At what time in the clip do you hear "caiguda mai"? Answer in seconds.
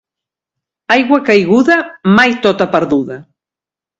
1.27-2.27